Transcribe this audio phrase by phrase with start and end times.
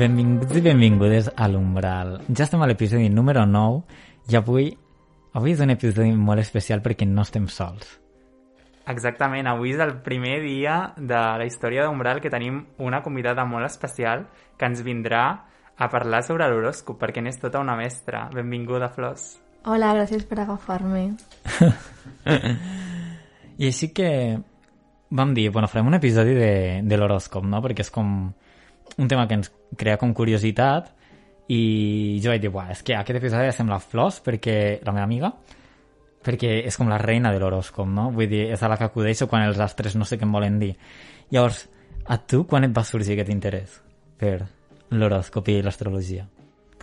[0.00, 2.14] Benvinguts i benvingudes a l'Umbral.
[2.32, 4.70] Ja estem a l'episodi número 9 i avui,
[5.36, 7.98] avui és un episodi molt especial perquè no estem sols.
[8.88, 13.68] Exactament, avui és el primer dia de la història d'Umbral que tenim una convidada molt
[13.68, 14.24] especial
[14.56, 15.26] que ens vindrà
[15.76, 18.30] a parlar sobre l'horòscop perquè n'és tota una mestra.
[18.32, 19.34] Benvinguda, Flors.
[19.68, 21.10] Hola, gràcies per agafar-me.
[23.60, 24.10] I així que
[25.12, 26.52] vam dir, bueno, farem un episodi de,
[26.88, 27.60] de l'horòscop, no?
[27.60, 28.30] Perquè és com
[28.96, 30.90] un tema que ens crea com curiositat
[31.50, 35.32] i jo vaig dir, és que aquest episodi semblar flors perquè la meva amiga
[36.24, 38.10] perquè és com la reina de l'horòscop, no?
[38.12, 40.58] Vull dir, és a la que acudeixo quan els astres no sé què em volen
[40.60, 40.74] dir.
[41.32, 41.64] Llavors,
[42.06, 43.78] a tu quan et va sorgir aquest interès
[44.20, 44.36] per
[44.90, 46.26] l'horòscop i l'astrologia?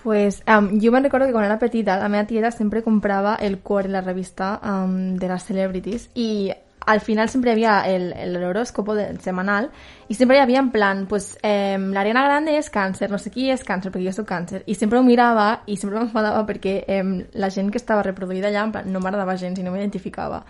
[0.01, 3.59] Pues, um, jo me'n recordo que quan era petita la meva tieta sempre comprava el
[3.59, 6.51] Quore, la revista um, de les celebrities, i
[6.87, 9.67] al final sempre hi havia el, el horóscopo de, semanal
[10.07, 13.49] i sempre hi havia en plan, pues, eh, l'Ariana Grande és càncer, no sé qui
[13.51, 14.61] és càncer, perquè jo soc càncer.
[14.71, 17.03] I sempre ho mirava i sempre m'enfadava perquè eh,
[17.35, 20.41] la gent que estava reproduïda allà en plan, no m'agradava gens i no m'identificava.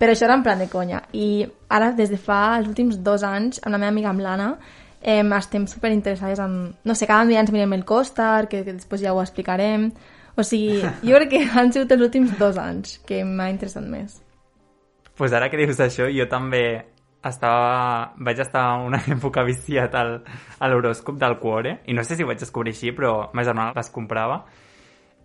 [0.00, 1.04] Però això era en plan de conya.
[1.12, 4.50] I ara, des de fa els últims dos anys, amb la meva amiga amb l'Anna,
[5.02, 6.60] eh, estem super interessades en...
[6.84, 9.90] No sé, cada dia ens mirem el costar, que, que després ja ho explicarem.
[10.36, 14.22] O sigui, jo crec que han sigut els últims dos anys que m'ha interessat més
[15.16, 16.62] pues ara que dius això, jo també
[17.24, 20.20] estava, vaig estar una època viciat al,
[20.58, 23.74] a l'horòscop del Cuore, i no sé si ho vaig descobrir així, però ma germana
[23.76, 24.44] les comprava,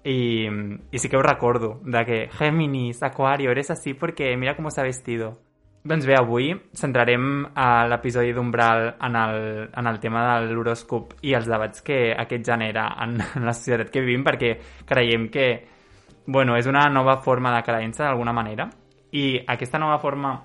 [0.04, 0.48] i,
[0.90, 4.82] i sí que ho recordo, de que Géminis, Acuario, eres así porque mira cómo se
[4.82, 5.38] ha vestido.
[5.84, 9.38] Doncs bé, avui centrarem a l'episodi d'Umbral en, el,
[9.74, 13.90] en el tema de l'horòscop i els debats que aquest genera en, en la societat
[13.90, 14.56] que vivim, perquè
[14.86, 15.48] creiem que
[16.28, 18.70] bueno, és una nova forma de creença d'alguna manera,
[19.12, 20.36] i aquesta nova forma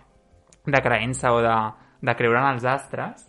[0.67, 1.57] de creença o de,
[2.03, 3.27] de creure en els astres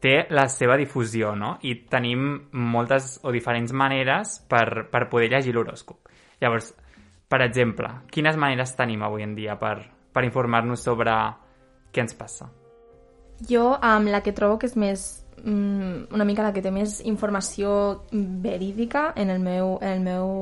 [0.00, 1.56] té la seva difusió, no?
[1.62, 6.08] I tenim moltes o diferents maneres per, per poder llegir l'horòscop.
[6.40, 6.72] Llavors,
[7.28, 9.76] per exemple, quines maneres tenim avui en dia per,
[10.12, 11.12] per informar-nos sobre
[11.92, 12.48] què ens passa?
[13.48, 15.04] Jo, amb la que trobo que és més
[15.44, 17.72] mm, una mica la que té més informació
[18.12, 20.32] verídica en el meu, en el meu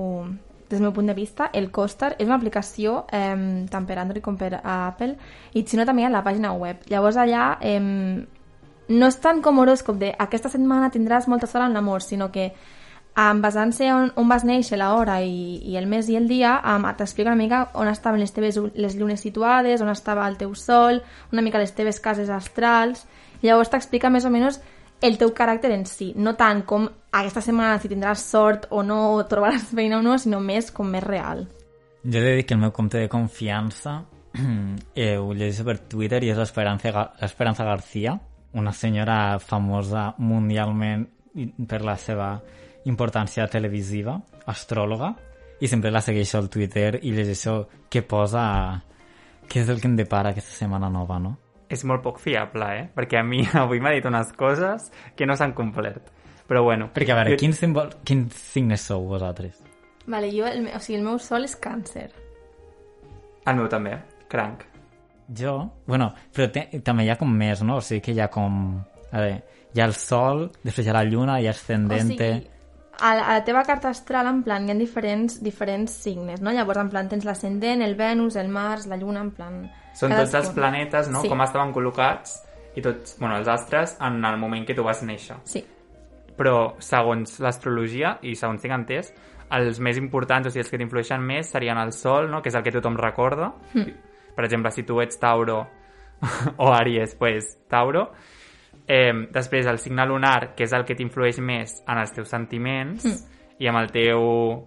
[0.69, 4.25] des del meu punt de vista, el Costar és una aplicació eh, tant per Android
[4.25, 5.15] com per Apple
[5.55, 6.83] i si no també a la pàgina web.
[6.93, 7.81] Llavors allà eh,
[8.89, 12.53] no és tant com horòscop de aquesta setmana tindràs molta sort en l'amor, sinó que
[13.19, 16.87] um, basant-se on, on vas néixer, l'hora i, i el mes i el dia, um,
[16.97, 21.03] t'explica una mica on estaven les teves les llunes situades, on estava el teu sol,
[21.33, 23.07] una mica les teves cases astrals,
[23.43, 24.61] llavors t'explica més o menys
[25.00, 29.14] el teu caràcter en si, no tant com aquesta setmana si tindràs sort o no,
[29.16, 31.47] o trobaràs feina o no, sinó més com més real.
[32.04, 34.00] Jo he de dir que el meu compte de confiança
[34.94, 38.19] eh, ho llegeixo per Twitter i és l'Esperanza García,
[38.59, 41.06] una senyora famosa mundialment
[41.69, 42.32] per la seva
[42.88, 44.16] importància televisiva,
[44.48, 45.12] astròloga,
[45.60, 47.59] i sempre la segueixo al Twitter i llegeixo
[47.91, 48.44] què posa,
[49.48, 51.36] què és el que em depara aquesta setmana nova, no?
[51.69, 52.87] És molt poc fiable, eh?
[52.95, 56.12] Perquè a mi avui m'ha dit unes coses que no s'han complert.
[56.49, 56.89] Però bueno...
[56.95, 57.43] Perquè, a veure, jo...
[57.43, 57.93] quins, simbol...
[58.09, 59.61] quins signes sou vosaltres?
[60.09, 62.09] Vale, jo, el, o sigui, el meu sol és càncer.
[63.49, 63.99] El meu també,
[64.33, 64.65] cranc.
[65.37, 65.59] Jo?
[65.87, 67.83] Bueno, però te, també hi ha com més, no?
[67.83, 68.78] O sigui que hi ha com...
[69.12, 69.43] A veure,
[69.77, 72.31] hi ha el sol, després hi ha la lluna, hi ha ascendente...
[72.33, 72.55] O sigui,
[73.00, 76.53] a la, a la teva carta astral, en plan, hi ha diferents, diferents signes, no?
[76.54, 79.62] Llavors, en plan, tens l'ascendent, el Venus, el Mars, la lluna, en plan...
[79.98, 81.22] Són tots els planetes, no?
[81.25, 81.31] Sí.
[81.31, 82.36] Com estaven col·locats
[82.78, 85.38] i tots, bueno, els astres en el moment que tu vas néixer.
[85.48, 85.64] Sí.
[86.38, 89.10] Però, segons l'astrologia, i segons tinc entès,
[89.54, 92.42] els més importants, o sigui, els que t'influeixen més serien el Sol, no?
[92.42, 93.53] que és el que tothom recorda.
[93.72, 93.94] Mm.
[94.36, 95.62] Per exemple, si tu ets Tauro
[96.62, 98.09] o Aries, pues Tauro.
[98.88, 103.04] Eh, després, el signe lunar, que és el que t'influeix més en els teus sentiments
[103.04, 103.41] mm.
[103.60, 104.22] i amb el teu,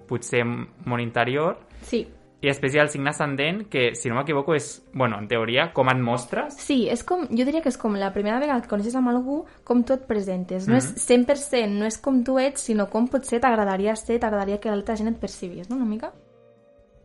[0.07, 1.57] potser, món interior.
[1.81, 2.03] Sí.
[2.41, 5.67] I després hi ha el signe ascendent, que, si no m'equivoco, és, bueno, en teoria,
[5.73, 6.55] com et mostres.
[6.57, 9.43] Sí, és com, jo diria que és com la primera vegada que coneixes amb algú,
[9.65, 10.67] com tu et presentes.
[10.67, 10.95] No mm -hmm.
[10.97, 14.95] és 100%, no és com tu ets, sinó com potser t'agradaria ser, t'agradaria que l'altra
[14.95, 16.13] gent et percibís, no, una mica?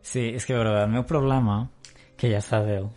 [0.01, 1.69] Sí, és que, però, el meu problema,
[2.15, 2.89] que ja sabeu,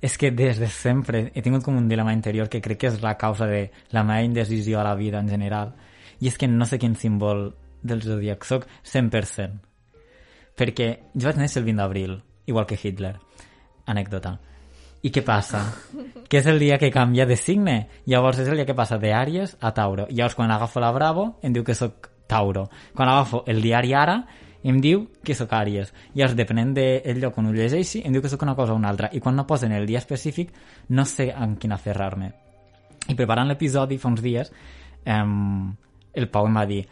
[0.00, 3.00] és que des de sempre he tingut com un dilema interior que crec que és
[3.02, 5.74] la causa de la meva indecisió a la vida en general,
[6.20, 9.68] i és que no sé quin símbol del zodiac soc 100%
[10.58, 12.18] perquè jo vaig néixer el 20 d'abril,
[12.50, 13.14] igual que Hitler.
[13.88, 14.34] Anècdota.
[15.06, 15.62] I què passa?
[16.28, 17.76] Que és el dia que canvia de signe.
[18.10, 20.08] Llavors és el dia que passa d'Àries a Tauro.
[20.10, 22.66] Llavors quan agafo la Bravo em diu que sóc Tauro.
[22.96, 24.18] Quan agafo el diari Ara
[24.64, 25.92] em diu que sóc Àries.
[26.14, 28.90] Llavors, depenent del lloc on ho llegeixi, em diu que sóc una cosa o una
[28.90, 29.10] altra.
[29.12, 30.50] I quan no posen el dia específic,
[30.88, 32.32] no sé en quin aferrar-me.
[33.08, 34.50] I preparant l'episodi fa uns dies,
[35.04, 35.22] eh,
[36.18, 36.82] el Pau em va dir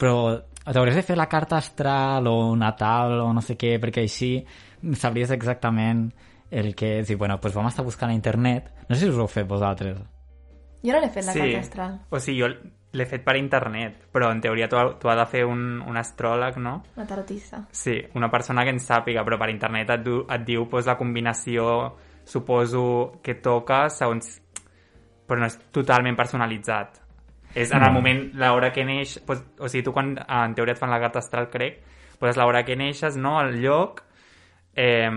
[0.00, 4.32] però t'hauries de fer la carta astral o natal o no sé què, perquè així
[4.96, 6.06] sabries exactament
[6.50, 7.12] el que és.
[7.12, 8.70] I bueno, doncs vam estar buscant a internet.
[8.88, 10.00] No sé si us ho heu fet vosaltres.
[10.80, 11.42] Jo no l'he fet, la sí.
[11.42, 11.98] carta astral.
[12.08, 12.48] O sigui, jo
[12.92, 16.56] l'he fet per internet, però en teoria tu, tu ha de fer un, un astròleg,
[16.58, 16.82] no?
[16.96, 17.60] La tarotista.
[17.70, 20.96] Sí, una persona que en sàpiga, però per internet et, du, et diu pues, la
[20.98, 24.40] combinació, suposo, que toca segons...
[25.30, 26.96] Però no és totalment personalitzat.
[27.54, 28.00] És en el No.
[28.00, 29.20] moment, l'hora que neix...
[29.26, 31.78] Pues, o sigui, tu quan en teoria et fan la carta astral, crec,
[32.18, 33.36] pues, és l'hora que neixes, no?
[33.40, 34.02] El lloc...
[34.74, 35.10] Eh,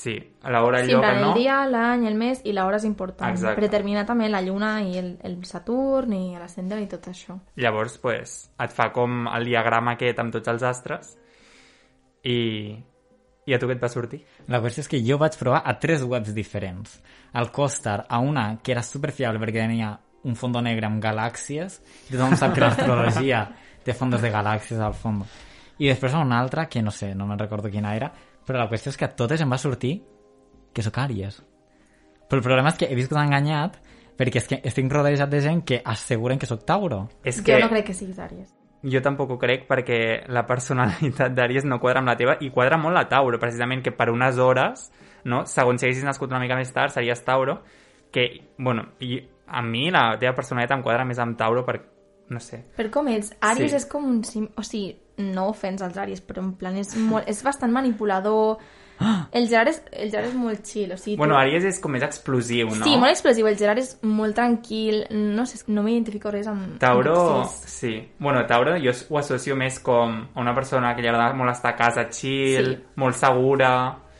[0.00, 1.30] sí, a l'hora, el Sí, en lloc, no?
[1.30, 3.34] el dia, l'any, el mes i l'hora és important.
[3.36, 3.58] Exacte.
[3.58, 7.36] Per determinar també la lluna i el, el Saturn i l'ascendent i tot això.
[7.60, 11.16] Llavors, pues, et fa com el diagrama aquest amb tots els astres
[12.24, 12.38] i,
[13.46, 14.22] i a tu què et va sortir?
[14.48, 16.96] La qüestió és que jo vaig provar a tres webs diferents.
[17.36, 19.94] Al Costar, a una que era superfiable perquè tenia
[20.24, 23.44] un fondo negre amb galàxies, i tothom sap que l'astrologia
[23.84, 25.28] té fondos de galàxies al fons.
[25.80, 28.10] I després a una altra, que no sé, no me'n recordo quina era,
[28.46, 30.02] però la qüestió és que a totes em va sortir
[30.72, 31.40] que sóc àries.
[32.28, 33.80] Però el problema és que he viscut enganyat
[34.20, 37.08] perquè és que estic rodejat de gent que asseguren que sóc Tauro.
[37.24, 38.52] És Jo no crec que siguis Àries.
[38.84, 42.78] Jo tampoc ho crec perquè la personalitat d'Àries no quadra amb la teva i quadra
[42.80, 44.90] molt la Tauro, precisament que per unes hores,
[45.24, 45.44] no?
[45.46, 47.58] segons si haguessis nascut una mica més tard, series Tauro,
[48.12, 48.28] que,
[48.58, 51.80] bueno, i a mi la teva personalitat em quadra més amb Tauro per,
[52.30, 53.76] no sé, Per com ets, Àries Sí.
[53.76, 54.22] és com un...
[54.24, 58.58] sim- O sigui, no ofens als Àries, però en plan és, molt, és bastant manipulador.
[59.32, 61.14] El Gerard és, el Gerard és molt chill, o sigui...
[61.16, 62.84] Bueno, tu- Àries és com més explosiu, no?
[62.84, 63.46] Sí, molt explosiu.
[63.48, 65.06] El Gerard és molt tranquil.
[65.10, 66.74] No sé, no m'identifico res amb...
[66.82, 67.94] Tauro, amb sí.
[68.18, 71.72] Bueno, Tauro jo ho associo més com a una persona que li agrada molt estar
[71.72, 72.78] a casa chill, Sí.
[73.00, 73.72] molt segura,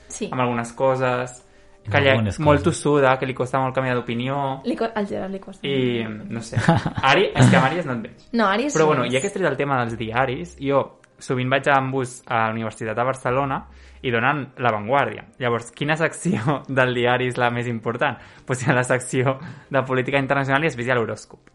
[0.09, 0.31] Sí.
[0.33, 1.43] amb algunes coses,
[1.91, 5.41] que ella, molt tossuda, que li costa molt canviar d'opinió, Li, co- al Gerard li
[5.41, 5.67] costa.
[5.67, 6.57] i no sé.
[7.11, 8.25] Ari, és que amb Àries no et veig.
[8.33, 10.85] No, Àries Però bueno, ja que has tret el tema dels diaris, jo
[11.21, 13.59] sovint vaig amb bus a la Universitat de Barcelona
[14.03, 15.27] i donen La Vanguardia.
[15.39, 18.17] Llavors, quina secció del diari és la més important?
[18.17, 19.37] Doncs pues hi ha la secció
[19.69, 21.51] de política internacional i després hi ha l'horòscop.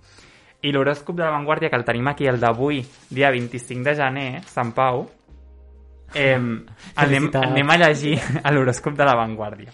[0.62, 4.30] I l'horòscop de La Vanguardia, que el tenim aquí, el d'avui, dia 25 de gener,
[4.50, 5.04] Sant Pau,
[6.14, 6.38] eh,
[6.96, 8.16] anem, anem a llegir
[8.52, 9.74] l'horòscop de La Vanguardia.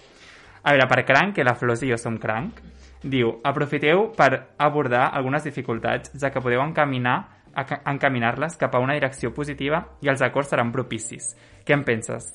[0.63, 2.59] A veure, per cranc, que la Flors i jo som cranc,
[3.01, 4.31] diu, aprofiteu per
[4.61, 7.19] abordar algunes dificultats, ja que podeu encaminar
[7.51, 11.33] encaminar-les cap a una direcció positiva i els acords seran propicis.
[11.65, 12.29] Què en penses?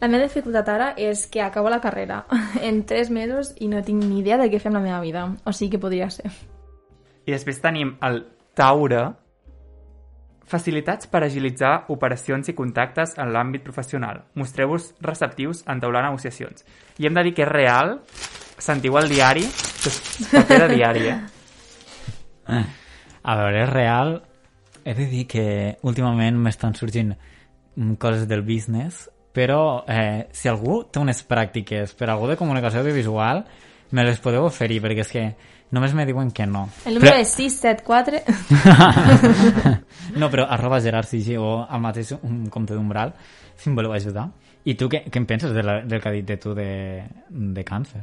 [0.00, 2.24] La meva dificultat ara és que acabo la carrera
[2.68, 5.26] en tres mesos i no tinc ni idea de què fer amb la meva vida.
[5.44, 6.30] O sigui que podria ser.
[7.26, 8.24] I després tenim el
[8.56, 9.02] Taure,
[10.50, 14.24] facilitats per agilitzar operacions i contactes en l'àmbit professional.
[14.34, 16.66] Mostreu-vos receptius a entaular negociacions.
[16.98, 18.00] I hem de dir que és real,
[18.58, 20.00] sentiu el diari, que és
[20.32, 21.20] paper de diari, eh?
[23.22, 24.14] A veure, és real.
[24.84, 25.46] He de dir que
[25.86, 27.14] últimament m'estan sorgint
[28.00, 33.44] coses del business, però eh, si algú té unes pràctiques per algú de comunicació audiovisual,
[33.92, 35.24] me les podeu oferir, perquè és que
[35.70, 36.68] només me diuen que no.
[36.86, 38.20] El número Però- és 674...
[40.16, 43.12] No, però arroba Gerard Sigi o el mateix un compte d'umbral,
[43.54, 44.24] si em voleu ajudar.
[44.66, 47.04] I tu què, què en penses de la, del que ha dit de tu de,
[47.30, 48.02] de càncer?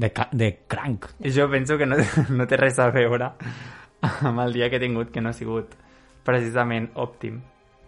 [0.00, 1.06] De, ca, de cranc?
[1.22, 1.96] Jo penso que no,
[2.36, 3.30] no té res a veure
[4.02, 5.76] amb el dia que he tingut, que no ha sigut
[6.26, 7.38] precisament òptim.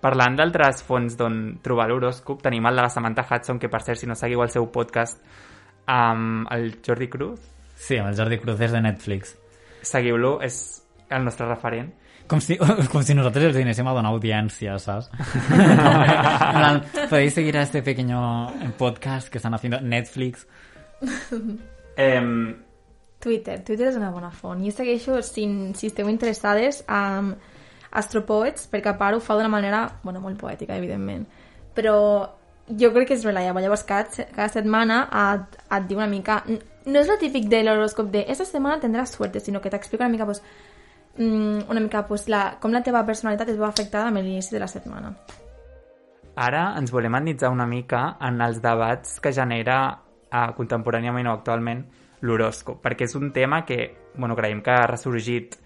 [0.03, 3.99] Parlant d'altres fons d'on trobar l'horòscop, tenim el de la Samantha Hudson, que per cert,
[4.01, 5.21] si no seguiu el seu podcast
[5.91, 7.41] amb el Jordi Cruz,
[7.83, 9.37] Sí, amb el Jordi Cruz des de Netflix.
[9.83, 10.57] seguiu-lo, és
[11.11, 11.91] el nostre referent.
[12.31, 12.55] Com si,
[12.93, 14.77] com si nosaltres els anéssim a donar audiència,
[16.57, 18.21] plan, Podéis seguir a este pequeño
[18.79, 20.47] podcast que están haciendo Netflix.
[21.97, 22.55] Eh,
[23.19, 23.63] Twitter.
[23.65, 24.63] Twitter és una bona font.
[24.63, 27.37] Jo segueixo, si, si esteu interessades, amb
[27.93, 31.27] Astropoets, perquè a part ho fa d'una manera, bueno, molt poètica, evidentment.
[31.77, 31.97] Però
[32.71, 33.63] jo crec que és reliable.
[33.63, 36.45] Llavors, cada, cada setmana et, et diu una mica...
[36.87, 40.13] No és el típic de l'horòscop de esta setmana tindràs suerte, sinó que t'explica una
[40.13, 40.43] mica, pues,
[41.17, 44.61] mm, una mica pues, la, com la teva personalitat es va afectar amb l'inici de
[44.61, 45.15] la setmana.
[46.35, 49.79] Ara ens volem endinsar una mica en els debats que genera
[50.31, 51.85] eh, contemporàniament o actualment
[52.23, 55.57] l'horòscop, perquè és un tema que bueno, creiem que ha ressorgit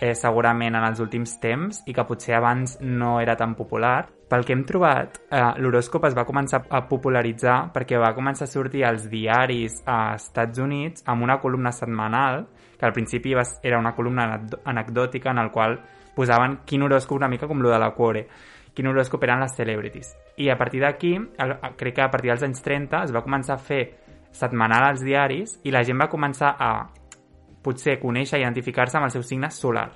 [0.00, 4.08] eh, segurament en els últims temps i que potser abans no era tan popular.
[4.34, 8.50] Pel que hem trobat, eh, l'horòscop es va començar a popularitzar perquè va començar a
[8.50, 13.78] sortir als diaris a Estats Units amb una columna setmanal, que al principi va, era
[13.78, 15.78] una columna anecdò- anecdòtica en el qual
[16.16, 18.26] posaven quin horòscop una mica com lo de la Cuore,
[18.74, 20.16] quin horòscop eren les celebrities.
[20.36, 21.14] I a partir d'aquí,
[21.76, 23.84] crec que a partir dels anys 30 es va començar a fer
[24.32, 26.90] setmanal als diaris i la gent va començar a
[27.62, 29.92] potser conèixer i identificar-se amb el seu signe solar.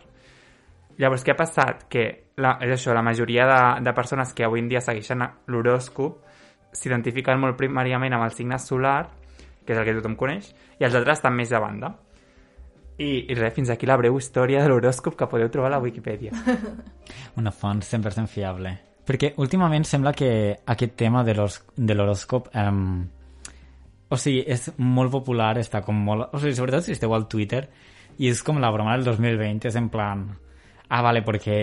[0.97, 1.89] llavors, què ha passat?
[1.89, 6.25] Que la, és això, la majoria de, de persones que avui en dia segueixen l'horòscop
[6.79, 9.09] s'identifiquen molt primàriament amb el signe solar,
[9.65, 11.93] que és el que tothom coneix, i els altres estan més de banda.
[12.99, 15.83] I, i res, fins aquí la breu història de l'horòscop que podeu trobar a la
[15.83, 16.35] Wikipedia.
[17.41, 18.75] Una font 100% fiable.
[19.09, 20.31] Perquè últimament sembla que
[20.67, 23.07] aquest tema de l'horòs- de l'horòscop um,
[24.09, 26.33] o sigui, és molt popular, està com molt...
[26.33, 27.67] O sigui, sobretot si esteu al Twitter
[28.19, 30.25] i és com la broma del 2020, és en plan...
[30.89, 31.57] Ah, vale, porque,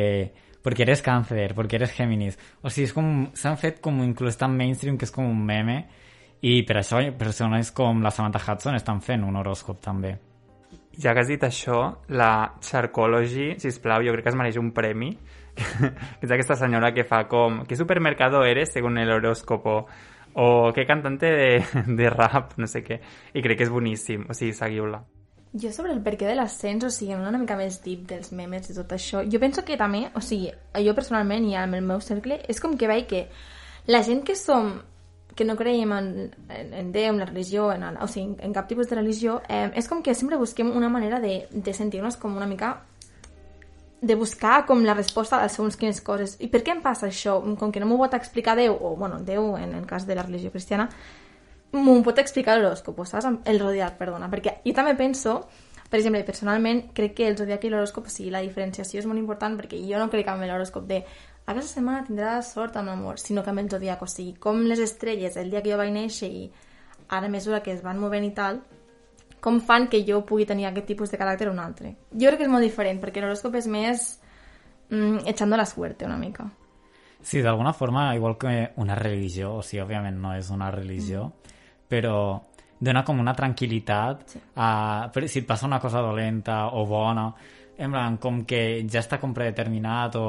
[0.66, 2.40] porque eres cáncer, porque eres Géminis.
[2.66, 3.10] O sigui, és com...
[3.38, 5.84] S'han fet com inclús tan mainstream que és com un meme
[6.42, 10.16] i per això persones com la Samantha Hudson estan fent un horòscop també.
[10.98, 14.72] Ja que has dit això, la Charcology, si plau, jo crec que es mereix un
[14.74, 15.12] premi,
[15.54, 19.86] que és aquesta senyora que fa com ¿qué supermercado eres según el horóscopo?
[20.34, 22.98] o qué cantante de, de rap, no sé què.
[23.38, 25.06] I crec que és boníssim, o sigui, seguiu-la.
[25.56, 28.76] Jo sobre el perquè de l'ascens, o sigui, una mica més deep dels memes i
[28.76, 30.50] tot això, jo penso que també, o sigui,
[30.84, 33.22] jo personalment i amb el meu cercle, és com que veig que
[33.88, 34.74] la gent que som
[35.36, 36.10] que no creiem en,
[36.50, 39.70] en, en Déu, en la religió, en, o sigui, en cap tipus de religió, eh,
[39.76, 42.78] és com que sempre busquem una manera de, de sentir-nos com una mica
[44.02, 46.38] de buscar com la resposta a segons quines coses.
[46.40, 47.40] I per què em passa això?
[47.60, 50.24] Com que no m'ho pot explicar Déu, o, bueno, Déu, en el cas de la
[50.24, 50.90] religió cristiana,
[51.78, 53.28] m'ho pot explicar l'horòscop, saps?
[53.46, 54.30] El zodiac, perdona.
[54.32, 55.38] Perquè jo també penso,
[55.90, 59.22] per exemple, personalment, crec que el zodiac i l'horòscop, o sigui, la diferenciació és molt
[59.22, 61.04] important perquè jo no crec amb l'horòscop de
[61.46, 64.82] aquesta setmana tindràs sort amb l'amor, sinó que amb el zodiac, o sigui, com les
[64.82, 66.48] estrelles, el dia que jo vaig néixer i
[67.14, 68.64] ara a mesura que es van movent i tal,
[69.46, 71.94] com fan que jo pugui tenir aquest tipus de caràcter o un altre.
[72.12, 74.08] Jo crec que és molt diferent, perquè l'horòscop és més
[74.90, 76.48] mm, echando la suerte una mica.
[77.22, 81.28] Sí, d'alguna forma, igual que una religió, o sigui, òbviament no és una religió,
[81.88, 82.42] però
[82.80, 84.42] dona com una tranquil·litat Sí.
[84.56, 87.34] a, per, si et passa una cosa dolenta o bona,
[87.78, 90.28] en plan, com que ja està com predeterminat o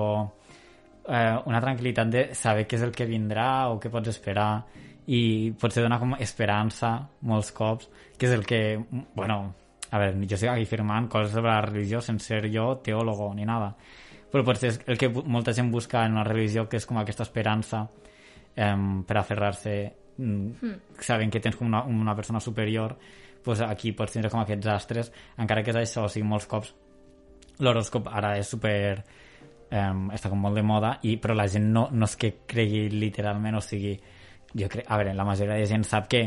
[1.08, 4.64] eh, una tranquil·litat de saber què és el que vindrà o què pots esperar
[5.06, 8.60] i potser dona com esperança molts cops, que és el que,
[9.14, 9.54] bueno,
[9.90, 13.46] a veure, jo estic aquí firmant coses sobre la religió sense ser jo teòlogo ni
[13.46, 13.70] nada,
[14.32, 17.22] però potser és el que molta gent busca en una religió que és com aquesta
[17.22, 17.86] esperança
[18.56, 19.76] em, per aferrar-se
[20.18, 22.96] mm, sabent que tens com una, una persona superior
[23.44, 26.75] pues aquí pots tindre com aquests astres encara que és això, o sigui, molts cops
[27.62, 28.76] l'horòscop ara és super
[29.70, 32.87] um, està com molt de moda i, però la gent no, no és que cregui
[32.92, 33.94] literalment o sigui,
[34.52, 36.23] jo crec, a veure, la majoria de gent sap que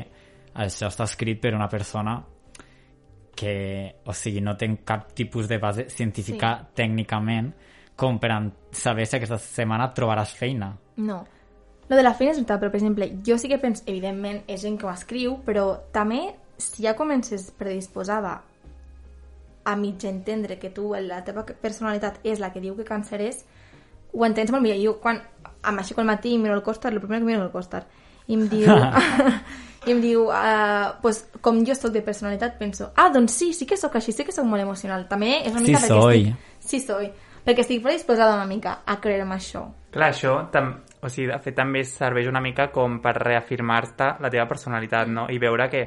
[0.59, 2.17] això està escrit per una persona
[3.39, 6.71] que, o sigui, no té cap tipus de base científica sí.
[6.81, 7.53] tècnicament
[7.99, 8.31] com per
[8.75, 10.71] saber si aquesta setmana trobaràs feina.
[11.03, 11.21] No.
[11.89, 14.61] Lo de la feina és veritat, però per exemple, jo sí que penso, evidentment, és
[14.61, 16.21] gent que ho escriu, però també,
[16.61, 18.39] si ja comences predisposada
[19.65, 23.41] a mig entendre que tu, la teva personalitat és la que diu que càncer és,
[24.13, 24.79] ho entens molt millor.
[24.83, 25.21] Jo, quan
[25.65, 27.83] em aixeco al matí i miro el costar, el primer que miro és el costar.
[28.27, 28.69] I em diu...
[29.87, 33.65] I em diu, uh, pues, com jo sóc de personalitat, penso, ah, doncs sí, sí
[33.65, 35.05] que sóc així, sí que sóc molt emocional.
[35.07, 36.23] També és una Sí mica perquè soy.
[36.27, 36.65] estic...
[36.69, 37.07] Sí, soy.
[37.45, 39.63] Perquè estic predisposada una mica a creure en això.
[39.95, 40.73] Clar, això, tam...
[41.01, 45.27] o sigui, de fet, també serveix una mica com per reafirmar-te la teva personalitat, no?
[45.29, 45.83] I veure que,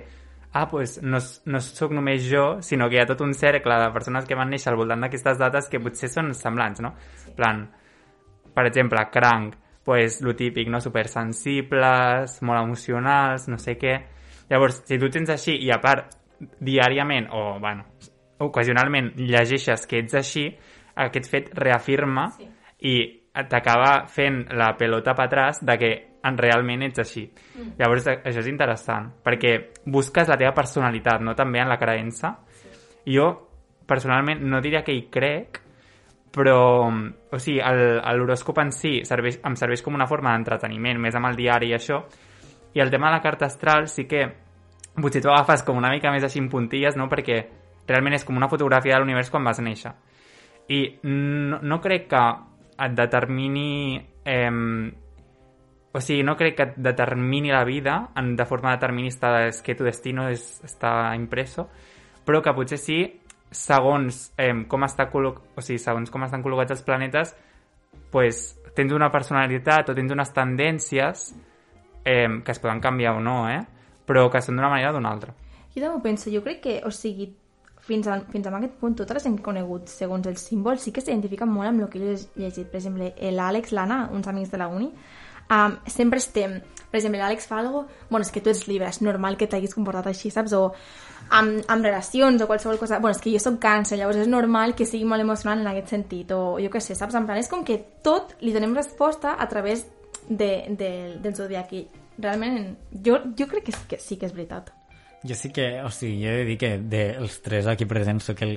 [0.52, 3.90] ah, pues, no, no sóc només jo, sinó que hi ha tot un cercle de
[3.92, 6.94] persones que van néixer al voltant d'aquestes dates que potser són semblants, no?
[7.28, 7.62] En plan,
[8.54, 10.80] per exemple, cranc, pues, lo típic, no?
[10.80, 13.98] Supersensibles, molt emocionals, no sé què.
[14.50, 16.16] Llavors, si tu tens així i a part
[16.60, 17.86] diàriament o, bueno,
[18.42, 20.48] ocasionalment llegeixes que ets així,
[20.96, 22.48] aquest fet reafirma Sí.
[22.80, 27.24] i t'acaba fent la pelota per atràs de que en realment ets així.
[27.56, 27.74] Mm.
[27.80, 29.54] Llavors, això és interessant, perquè
[29.90, 31.34] busques la teva personalitat, no?
[31.34, 32.36] També en la creença.
[33.08, 33.28] Jo,
[33.88, 35.62] personalment, no diria que hi crec,
[36.32, 41.28] però, o sigui, l'horòscop en si serveix, em serveix com una forma d'entreteniment, més amb
[41.28, 42.00] el diari i això,
[42.72, 44.22] i el tema de la carta astral sí que
[44.96, 47.08] potser t'ho agafes com una mica més així en puntilles, no?
[47.08, 47.42] Perquè
[47.88, 49.92] realment és com una fotografia de l'univers quan vas néixer.
[50.72, 52.22] I no, no crec que
[52.82, 54.00] et determini...
[54.24, 54.50] Eh,
[55.92, 59.74] o sigui, no crec que et determini la vida en, de forma determinista, és que
[59.76, 61.66] tu destino és, està impreso,
[62.24, 62.98] però que potser sí,
[63.52, 67.34] segons eh, com està o sigui, segons com estan col·locats els planetes,
[68.10, 68.40] pues,
[68.74, 71.28] tens una personalitat o tens unes tendències
[72.04, 73.60] eh, que es poden canviar o no, eh?
[74.08, 75.36] però que són d'una manera o d'una altra.
[75.74, 77.28] Jo també ho penso, jo crec que, o sigui,
[77.82, 80.84] fins a, fins a aquest punt, tota la gent que he conegut, segons els símbols,
[80.84, 82.68] sí que s'identifiquen molt amb el que jo he llegit.
[82.70, 84.92] Per exemple, l'Àlex, l'Anna, uns amics de la uni,
[85.50, 86.60] um, sempre estem...
[86.92, 87.86] Per exemple, l'Àlex fa algo...
[88.10, 90.52] Bueno, és que tu ets llibre, és normal que t'hagis comportat així, saps?
[90.54, 90.68] O
[91.32, 93.00] amb, amb relacions o qualsevol cosa...
[93.00, 95.94] Bueno, és que jo sóc càncer, llavors és normal que sigui molt emocional en aquest
[95.96, 96.30] sentit.
[96.36, 97.16] O jo què sé, saps?
[97.18, 99.86] En plan, és com que tot li donem resposta a través
[100.28, 100.92] de, de,
[101.24, 101.72] del zodiac.
[101.74, 101.86] I
[102.18, 104.70] realment, jo, jo crec que, sí que sí que és veritat.
[105.22, 108.42] Jo sí que, o sigui, jo he de dir que dels tres aquí presents sóc
[108.42, 108.56] el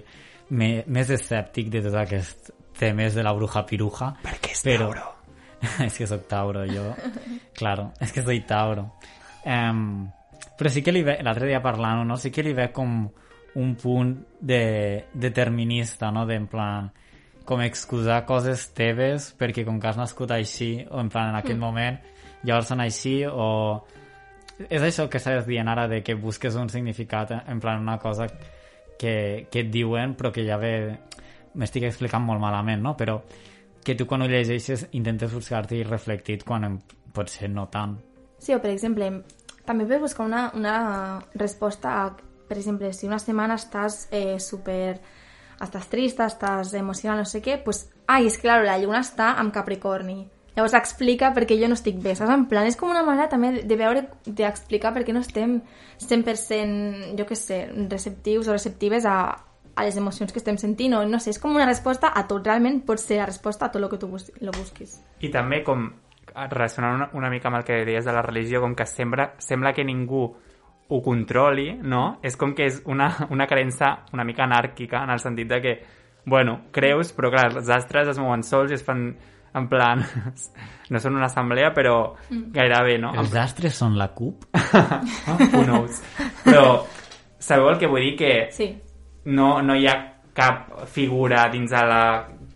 [0.49, 4.13] me, més escèptic de tots aquests temes de la bruja piruja.
[4.23, 4.89] Perquè és però...
[4.89, 5.11] Tauro.
[5.85, 6.89] es que soc Tauro, jo.
[7.57, 8.89] claro, es que soy Tauro.
[9.45, 10.07] Um,
[10.57, 12.17] però sí que li ve, l'altre dia parlant, no?
[12.17, 13.05] Sí que li ve com
[13.55, 16.25] un punt de determinista, no?
[16.25, 16.89] De, en plan,
[17.45, 21.57] com excusar coses teves perquè com que has nascut així, o en plan, en aquest
[21.57, 21.63] mm.
[21.63, 22.01] moment,
[22.43, 23.83] llavors són així, o...
[24.69, 28.27] És això que estàs dient ara, de que busques un significat, en plan, una cosa
[28.99, 30.75] que, que et diuen, però que ja ve...
[31.55, 32.97] M'estic explicant molt malament, no?
[32.99, 33.21] Però
[33.85, 36.81] que tu quan ho llegeixes intentes buscar-te reflectit quan
[37.15, 37.93] potser no tant.
[38.43, 39.07] Sí, o per exemple,
[39.63, 40.75] també per buscar una, una
[41.39, 42.09] resposta a,
[42.49, 44.97] per exemple, si una setmana estàs eh, super...
[45.55, 49.53] estàs trista, estàs emocional, no sé què, pues, ai, és clar, la lluna està amb
[49.55, 50.25] Capricorni.
[50.55, 52.31] Llavors explica per què jo no estic bé, saps?
[52.31, 55.57] En plan, és com una manera també de veure, d'explicar per què no estem
[55.99, 57.59] 100%, jo què sé,
[57.91, 59.17] receptius o receptives a,
[59.75, 62.47] a les emocions que estem sentint, o no sé, és com una resposta a tot,
[62.47, 64.95] realment pot ser la resposta a tot el que tu bus lo busquis.
[65.19, 65.89] I també com
[66.35, 69.75] relacionant una, una mica amb el que deies de la religió, com que sembla, sembla
[69.75, 70.23] que ningú
[70.87, 72.19] ho controli, no?
[72.23, 75.77] És com que és una, una creença una mica anàrquica, en el sentit de que,
[76.25, 79.09] bueno, creus, però clar, els astres es mouen sols i es fan
[79.55, 80.03] en plan...
[80.85, 82.11] No són una assemblea, però
[82.53, 83.09] gairebé, no?
[83.17, 84.43] Els astres són la CUP?
[85.55, 85.95] Who knows?
[86.43, 86.83] Però
[87.41, 88.11] sabeu el que vull dir?
[88.19, 88.67] Que Sí.
[89.33, 89.95] no, no hi ha
[90.37, 92.03] cap figura dins de la,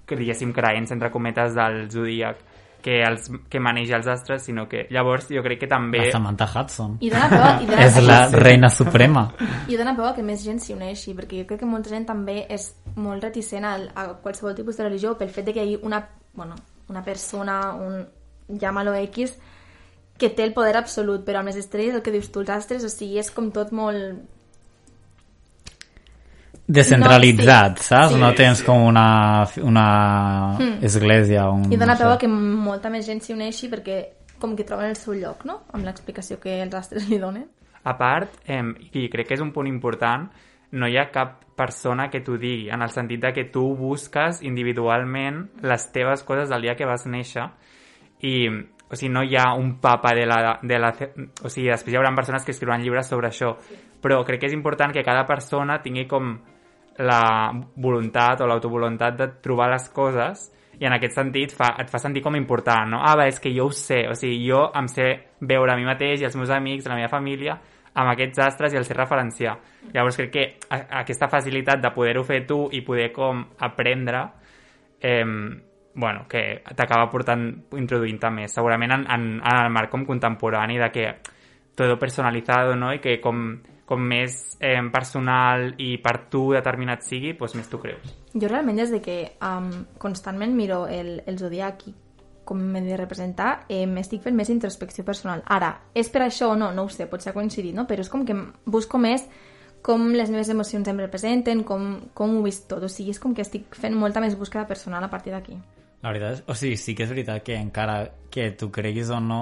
[0.06, 2.46] diguéssim, creença, entre cometes, del zodíac
[2.82, 6.06] que, els, que maneja els astres, sinó que llavors jo crec que també...
[6.06, 6.98] La Samantha Hudson.
[7.02, 9.26] I dona por, i dona, És la reina suprema.
[9.68, 12.44] I dona por que més gent s'hi uneixi, perquè jo crec que molta gent també
[12.50, 15.80] és molt reticent al, a qualsevol tipus de religió pel fet de que hi hagi
[15.90, 16.06] una,
[16.38, 16.56] bueno,
[16.90, 18.08] una persona, un,
[18.50, 19.36] llámalo X,
[20.20, 22.84] que té el poder absolut, però amb les estrelles, el que dius tu, els astres,
[22.84, 24.20] o sigui, és com tot molt...
[26.70, 27.88] Descentralitzat, No, sí.
[27.88, 28.14] saps?
[28.14, 28.20] Sí.
[28.20, 29.86] no tens com una, una
[30.60, 30.84] Mm.
[30.86, 31.72] església, un...
[31.74, 32.04] I dona no sé.
[32.04, 34.04] peu a que molta més gent s'hi uneixi perquè
[34.40, 37.48] com que troben el seu lloc, no?, amb l'explicació que els astres li donen.
[37.84, 38.62] A part, eh,
[38.94, 40.30] i crec que és un punt important,
[40.72, 44.44] no hi ha cap persona que t'ho digui, en el sentit de que tu busques
[44.48, 47.50] individualment les teves coses del dia que vas néixer
[48.24, 48.36] i
[48.90, 50.90] o sigui, no hi ha un papa de la, de la...
[51.46, 53.52] O sigui, després hi haurà persones que escriuran llibres sobre això,
[54.02, 56.32] però crec que és important que cada persona tingui com
[57.06, 62.00] la voluntat o l'autovoluntat de trobar les coses i en aquest sentit fa, et fa
[62.02, 63.04] sentir com important, no?
[63.04, 65.86] Ah, va, és que jo ho sé, o sigui, jo em sé veure a mi
[65.88, 67.60] mateix i els meus amics, la meva família,
[67.94, 69.56] amb aquests astres i el sé referenciar.
[69.94, 74.24] Llavors crec que aquesta facilitat de poder-ho fer tu i poder com aprendre
[75.02, 75.26] eh,
[76.00, 77.44] bueno, que t'acaba portant,
[77.76, 78.54] introduint-te més.
[78.56, 81.10] Segurament en, en, en el marc com contemporani de que
[81.76, 82.94] todo personalizado, no?
[82.94, 87.80] I que com, com més eh, personal i per tu determinat sigui, doncs més tu
[87.82, 88.14] creus.
[88.34, 91.96] Jo realment des de que um, constantment miro el, el zodiac i
[92.50, 95.44] com m'he de representar, eh, m'estic fent més introspecció personal.
[95.46, 96.72] Ara, és per això o no?
[96.74, 97.86] No ho sé, potser ha coincidit, no?
[97.88, 98.36] Però és com que
[98.66, 99.28] busco més
[99.82, 102.84] com les meves emocions em representen, com, com ho he vist tot.
[102.84, 105.56] O sigui, és com que estic fent molta més búsqueda personal a partir d'aquí.
[106.04, 109.20] La veritat és, o sigui, sí que és veritat que encara que tu creguis o
[109.24, 109.42] no,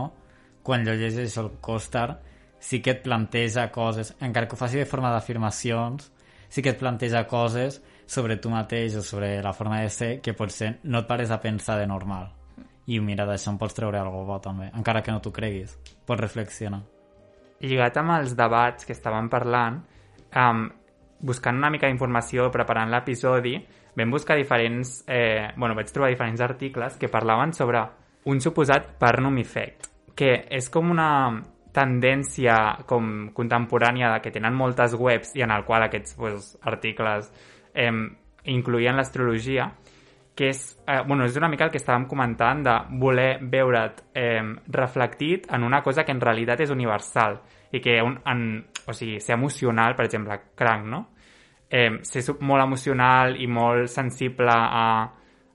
[0.66, 2.20] quan llegeixes el costar,
[2.60, 6.10] sí que et planteja coses, encara que ho faci de forma d'afirmacions,
[6.50, 10.34] sí que et planteja coses sobre tu mateix o sobre la forma de ser que
[10.34, 12.37] potser no et pares a pensar de normal.
[12.88, 15.76] I mira, d'això en pots treure alguna bo també, encara que no t'ho creguis.
[16.06, 16.82] Pots reflexionar.
[17.60, 19.80] lligat amb els debats que estàvem parlant,
[20.38, 20.68] um,
[21.20, 23.58] buscant una mica d'informació, preparant l'episodi,
[23.98, 25.04] vam buscar diferents...
[25.08, 27.82] Eh, bueno, vaig trobar diferents articles que parlaven sobre
[28.30, 31.10] un suposat Barnum Effect, que és com una
[31.74, 32.56] tendència
[32.90, 37.32] com contemporània de que tenen moltes webs i en el qual aquests pues, articles
[37.74, 37.92] eh,
[38.54, 39.72] incloïen l'astrologia,
[40.38, 44.44] que és, eh, bueno, és una mica el que estàvem comentant de voler veure't eh,
[44.70, 47.40] reflectit en una cosa que en realitat és universal
[47.74, 48.44] i que un, en,
[48.86, 51.00] o sigui, ser emocional, per exemple, cranc, no?
[51.68, 54.86] Eh, ser molt emocional i molt sensible a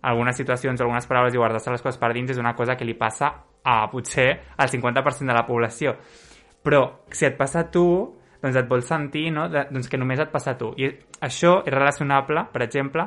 [0.03, 2.99] algunes situacions algunes paraules i guardar-se les coses per dins és una cosa que li
[2.99, 3.31] passa
[3.63, 5.95] a potser al 50% de la població.
[6.63, 7.87] Però si et passa a tu,
[8.43, 9.47] doncs et vols sentir no?
[9.49, 10.73] de, doncs que només et passa a tu.
[10.75, 10.91] I
[11.23, 13.07] això és relacionable, per exemple,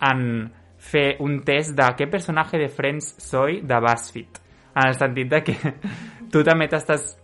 [0.00, 0.48] en
[0.80, 4.40] fer un test de què personatge de Friends soy de BuzzFeed.
[4.74, 5.56] en el sentit de que
[6.32, 7.16] tu també t'estàs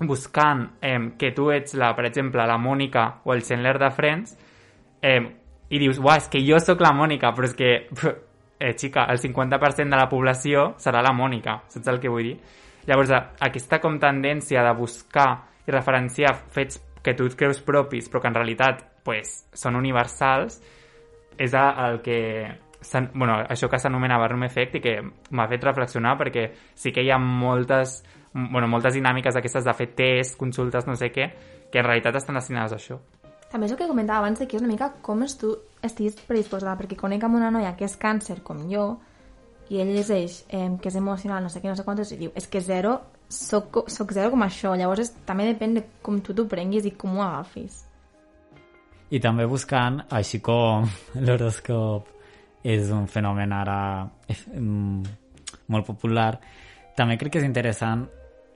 [0.00, 4.36] buscant eh, que tu ets, la, per exemple, la Mònica o el Chandler de Friends
[5.02, 5.20] eh,
[5.68, 8.14] i dius, uah, és que jo sóc la Mònica, però és que, pff,
[8.64, 12.38] eh, xica, el 50% de la població serà la Mònica, saps el que vull dir?
[12.88, 13.12] Llavors,
[13.44, 15.28] aquesta com tendència de buscar
[15.68, 20.62] i referenciar fets que tu creus propis, però que en realitat pues, són universals,
[21.38, 22.18] és el que
[23.14, 27.10] bueno, això que s'anomena Barnum Effect i que m'ha fet reflexionar perquè sí que hi
[27.10, 31.28] ha moltes, bueno, moltes dinàmiques d'aquestes de fer tests, consultes, no sé què,
[31.72, 33.00] que en realitat estan destinades a això.
[33.48, 36.76] També és el que comentava abans, que és una mica com és tu estiguis predisposada,
[36.78, 38.90] perquè conec amb una noia que és càncer com jo,
[39.68, 42.32] i ell llegeix eh, que és emocional, no sé què, no sé quantos, i diu,
[42.36, 42.98] és que zero,
[43.32, 46.94] soc, soc zero com això, llavors és, també depèn de com tu t'ho prenguis i
[46.96, 47.82] com ho agafis.
[49.08, 50.84] I també buscant, així com
[51.24, 52.17] l'horòscop
[52.64, 53.80] és un fenomen ara
[54.28, 55.02] eh, mm,
[55.72, 56.32] molt popular,
[56.96, 58.06] també crec que és interessant,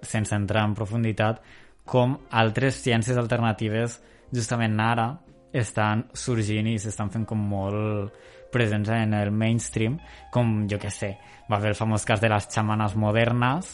[0.02, 1.42] sense entrar en profunditat,
[1.86, 4.00] com altres ciències alternatives
[4.34, 5.12] justament ara
[5.52, 8.14] estan sorgint i s'estan fent com molt
[8.52, 9.98] presents en el mainstream,
[10.32, 11.14] com, jo que sé,
[11.50, 13.72] va haver el famós cas de les xamanes modernes,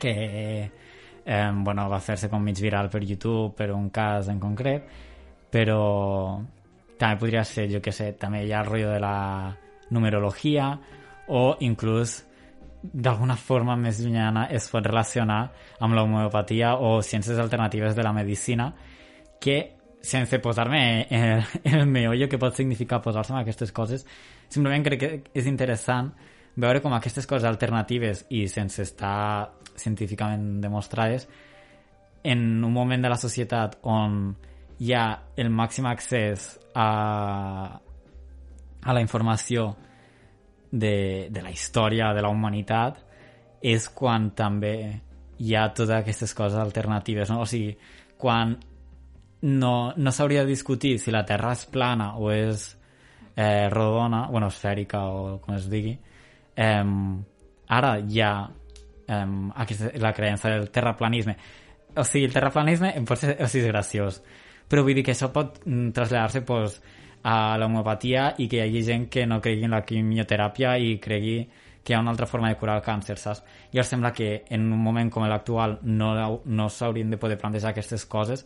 [0.00, 0.14] que
[1.26, 4.86] eh, bueno, va fer-se com mig viral per YouTube per un cas en concret,
[5.52, 5.80] però
[6.98, 9.16] també podria ser, jo que sé, també hi ha el rotllo de la
[9.90, 10.70] numerologia
[11.28, 12.22] o inclús
[12.82, 15.40] d'alguna forma més llunyana es pot relacionar
[15.82, 18.68] amb l'homeopatia o ciències alternatives de la medicina
[19.40, 24.06] que sense posar-me en en el meollo que pot significar posar-se en aquestes coses
[24.48, 26.12] simplement crec que és interessant
[26.56, 31.28] veure com aquestes coses alternatives i sense estar científicament demostrades
[32.22, 34.36] en un moment de la societat on
[34.78, 36.88] hi ha el màxim accés a,
[38.82, 39.70] a la informació
[40.70, 43.00] de, de la història de la humanitat
[43.62, 44.76] és quan també
[45.38, 47.42] hi ha totes aquestes coses alternatives, no?
[47.44, 47.74] O sigui,
[48.20, 48.56] quan
[49.42, 52.68] no, no s'hauria de discutir si la Terra és plana o és
[53.36, 55.96] eh, rodona, bueno, esfèrica o com es digui,
[56.56, 56.84] eh,
[57.68, 58.32] ara hi ha
[59.08, 59.22] eh,
[59.64, 61.36] aquesta, la creença del terraplanisme.
[61.96, 64.20] O sigui, el terraplanisme em pot ser, o sigui, és graciós,
[64.68, 66.80] però vull dir que això pot mm, traslladar-se pues,
[67.26, 71.38] a l'homeopatia i que hi hagi gent que no cregui en la quimioteràpia i cregui
[71.86, 73.42] que hi ha una altra forma de curar el càncer, saps?
[73.70, 76.12] I em sembla que en un moment com l'actual no,
[76.44, 78.42] no s'haurien de poder plantejar aquestes coses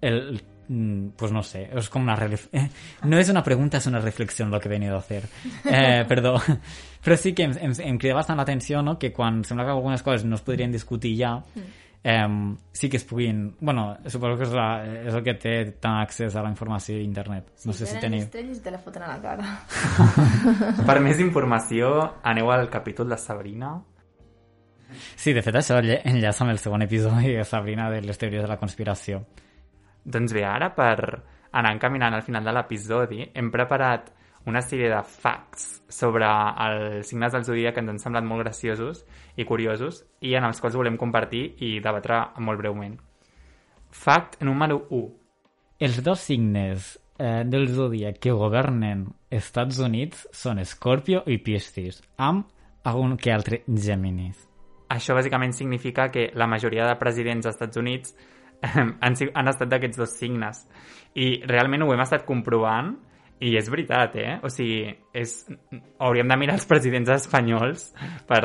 [0.00, 2.14] el, mm, pues no sé, es como una
[2.52, 2.68] eh,
[3.04, 5.24] no es una pregunta, es una reflexión lo que he venido a hacer.
[5.64, 6.40] Eh, perdó.
[7.04, 8.98] Però sí que em, em, em crida bastant l'atenció no?
[8.98, 11.34] que quan sembla que algunes coses no es podrien discutir ja,
[12.04, 13.56] eh, sí que es puguin...
[13.60, 14.68] Bueno, suposo que és, la,
[15.08, 17.48] és el que té tant accés a la informació d'internet.
[17.64, 18.26] No sé si teniu...
[18.26, 19.48] estrelles i te la foten a la cara.
[20.88, 21.90] Per més informació,
[22.22, 23.72] aneu al capítol de Sabrina.
[25.16, 28.52] Sí, de fet això enllaça amb el segon episodi de Sabrina de les teories de
[28.52, 29.24] la conspiració.
[30.04, 30.98] Doncs bé, ara per
[31.56, 34.12] anar encaminant al final de l'episodi hem preparat
[34.46, 39.04] una sèrie de facts sobre els signes del zodíac que ens han semblat molt graciosos
[39.36, 42.98] i curiosos i en els quals volem compartir i debatre molt breument.
[43.94, 45.04] Fact número 1.
[45.86, 52.50] Els dos signes eh, del zodíac que governen Estats Units són Escorpio i Piscis, amb
[52.84, 54.36] algun que altre Géminis.
[54.92, 58.14] Això bàsicament significa que la majoria de presidents dels Estats Units
[59.00, 60.66] han, han estat d'aquests dos signes.
[61.14, 62.92] I realment ho hem estat comprovant
[63.40, 64.38] i és veritat, eh?
[64.42, 65.36] O sigui, és...
[65.98, 67.88] hauríem de mirar els presidents espanyols
[68.28, 68.44] per,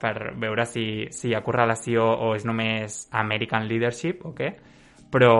[0.00, 4.54] per veure si, si hi ha correlació o és només American leadership o què.
[5.10, 5.34] Però,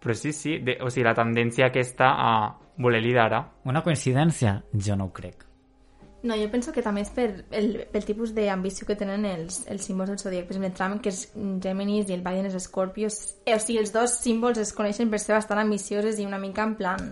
[0.00, 2.32] però sí, sí, de, o sigui, la tendència aquesta a
[2.80, 3.44] voler liderar.
[3.68, 4.60] Una coincidència?
[4.72, 5.46] Jo no ho crec.
[6.22, 9.86] No, jo penso que també és per el, pel tipus d'ambició que tenen els, els
[9.88, 10.44] símbols del zodiac.
[10.44, 11.22] Per exemple, Trump, que és
[11.64, 13.08] Géminis, i el Biden és Scorpio.
[13.46, 16.66] Eh, o sigui, els dos símbols es coneixen per ser bastant ambicioses i una mica
[16.68, 17.08] en plan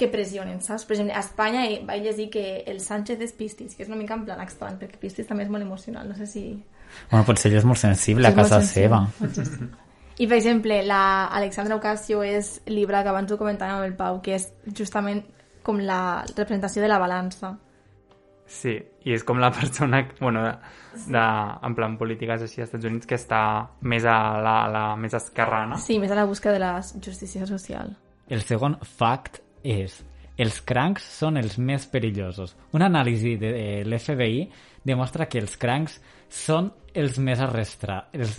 [0.00, 0.86] que pressionen, saps?
[0.88, 3.98] Per exemple, a Espanya eh, vaig llegir que el Sánchez és Piscis, que és una
[4.00, 6.44] mica en plan estrany, perquè Piscis també és molt emocional, no sé si...
[7.10, 9.86] Bueno, potser ell és molt sensible a Sí, molt casa sensible, seva.
[10.20, 11.02] I, per exemple, la
[11.36, 15.22] Alexandra Ocasio és Libra, que abans ho comentàvem amb el Pau, que és justament
[15.64, 17.54] com la representació de la balança.
[18.50, 18.74] Sí,
[19.06, 20.52] i és com la persona, bueno, de,
[21.06, 21.24] de,
[21.68, 23.42] en plan polítiques així als Estats Units que està
[23.86, 25.78] més a la, a la més esquerrana.
[25.78, 27.94] Sí, més a la busca de la justícia social.
[28.28, 29.98] El segon fact és
[30.40, 32.54] els crancs són els més perillosos.
[32.72, 34.46] Una anàlisi de, de l'FBI
[34.88, 35.98] demostra que els crancs
[36.32, 38.08] són els més arrastrats.
[38.16, 38.38] Els,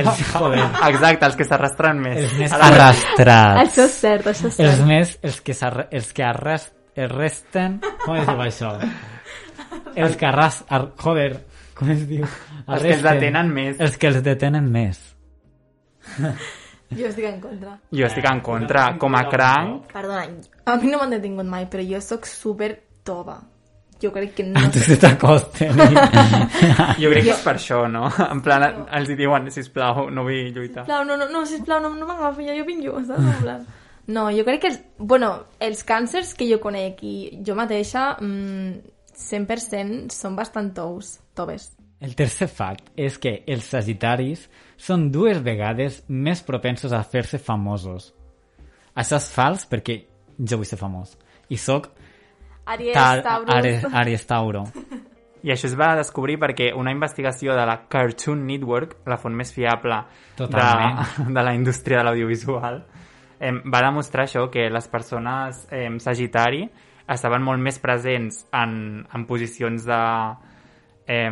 [0.00, 2.18] els, joder, Exacte, els que s'arrastren més.
[2.24, 3.60] els més arrastrats.
[3.62, 4.86] Això és cert, això és Els cert.
[4.88, 5.54] més, els que,
[6.00, 6.74] els que arrest,
[7.06, 7.78] arresten...
[8.04, 8.72] Com es diu això?
[9.94, 10.62] Els que arras...
[10.68, 10.88] Ar...
[11.00, 11.30] Joder,
[11.78, 12.26] com es diu?
[12.26, 12.32] Els
[12.66, 13.06] que els Arresten.
[13.14, 13.78] detenen més.
[13.80, 14.98] Els que els detenen més.
[16.98, 17.76] Jo estic en contra.
[17.92, 18.86] Jo estic en contra.
[19.00, 20.26] Com a cranc, Perdona,
[20.66, 22.74] a mi no m'han detingut mai, però jo sóc super
[23.04, 23.40] tova.
[24.02, 24.60] Jo crec que no...
[24.74, 25.78] Tu se t'acosten.
[26.98, 28.08] jo crec que és per això, no?
[28.24, 28.64] En plan,
[28.98, 30.82] els hi diuen, sisplau, no vull lluitar.
[30.82, 33.28] Sisplau, no, no, no, sisplau, no, no m'agafi, ja jo vinc jo, saps?
[33.36, 33.62] En plan...
[34.10, 35.28] No, jo crec que, els, bueno,
[35.62, 37.14] els càncers que jo conec i
[37.46, 38.72] jo mateixa, mm,
[39.22, 41.68] 100% són bastant tous, toves.
[42.02, 48.10] El tercer fact és que els sagitaris són dues vegades més propensos a fer-se famosos.
[48.98, 50.00] Això és fals perquè
[50.38, 51.14] jo vull ser famós.
[51.48, 51.92] I sóc
[52.66, 53.54] Aries, Taurus...
[53.54, 54.64] Aries, Aries Tauro.
[55.42, 59.50] I això es va descobrir perquè una investigació de la Cartoon Network, la font més
[59.54, 59.98] fiable
[60.38, 62.78] de, de la indústria de l'audiovisual,
[63.38, 66.62] eh, va demostrar això, que les persones eh, sagitari
[67.10, 70.02] estaven molt més presents en, en posicions de,
[71.10, 71.30] eh,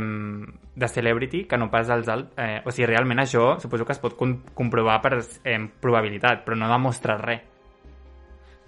[0.74, 2.34] de celebrity que no pas els altres.
[2.38, 6.58] Eh, o sigui, realment això suposo que es pot com comprovar per eh, probabilitat, però
[6.58, 7.46] no demostra res.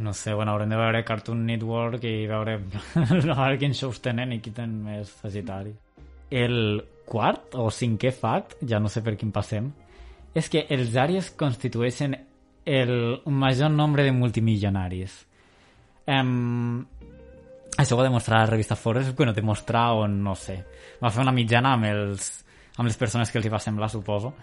[0.03, 2.57] No sé, bueno, haurem de veure Cartoon Network i veure,
[2.97, 5.75] a veure quins shows tenen i qui tenen més sagitari.
[6.33, 9.69] El quart o cinquè fact, ja no sé per quin passem,
[10.35, 12.17] és que els àries constitueixen
[12.65, 15.15] el major nombre de multimilionaris.
[16.07, 16.87] Um,
[17.77, 20.65] això ho va demostrar la revista Forbes, bueno, demostrar o no sé.
[21.03, 22.45] Va fer una mitjana amb, els,
[22.77, 24.35] amb les persones que els hi va semblar, suposo.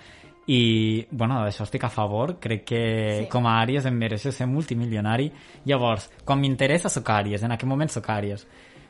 [0.49, 2.39] I, bueno, d'això estic a favor.
[2.41, 2.81] Crec que
[3.19, 3.27] Sí.
[3.29, 5.31] com a Àries em mereixo ser multimilionari.
[5.65, 8.47] Llavors, quan m'interessa sóc Àries, en aquell moment sóc Àries.